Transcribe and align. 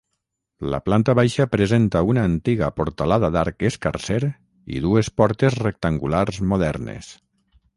La 0.73 0.77
planta 0.85 1.13
baixa 1.19 1.45
presenta 1.55 2.01
una 2.13 2.23
antiga 2.29 2.69
portalada 2.79 3.29
d'arc 3.35 3.67
escarser 3.71 4.19
i 4.77 4.81
dues 4.87 5.13
portes 5.23 5.59
rectangulars 5.67 6.41
modernes. 6.55 7.13